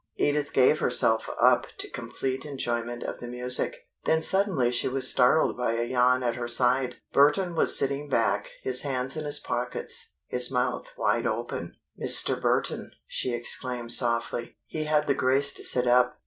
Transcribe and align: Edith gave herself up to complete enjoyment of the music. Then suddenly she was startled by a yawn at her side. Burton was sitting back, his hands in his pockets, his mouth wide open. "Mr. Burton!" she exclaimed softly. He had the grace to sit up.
Edith 0.15 0.51
gave 0.51 0.79
herself 0.79 1.29
up 1.39 1.67
to 1.77 1.87
complete 1.87 2.43
enjoyment 2.43 3.03
of 3.03 3.19
the 3.19 3.27
music. 3.27 3.87
Then 4.05 4.23
suddenly 4.23 4.71
she 4.71 4.87
was 4.87 5.07
startled 5.07 5.55
by 5.55 5.73
a 5.73 5.83
yawn 5.83 6.23
at 6.23 6.37
her 6.37 6.47
side. 6.47 6.95
Burton 7.13 7.53
was 7.53 7.77
sitting 7.77 8.09
back, 8.09 8.49
his 8.63 8.81
hands 8.81 9.15
in 9.15 9.25
his 9.25 9.37
pockets, 9.37 10.15
his 10.25 10.49
mouth 10.49 10.87
wide 10.97 11.27
open. 11.27 11.75
"Mr. 12.01 12.41
Burton!" 12.41 12.93
she 13.05 13.31
exclaimed 13.31 13.91
softly. 13.93 14.57
He 14.65 14.85
had 14.85 15.05
the 15.05 15.13
grace 15.13 15.53
to 15.53 15.63
sit 15.63 15.85
up. 15.85 16.17